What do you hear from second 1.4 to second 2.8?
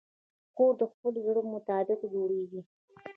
مطابق جوړېږي.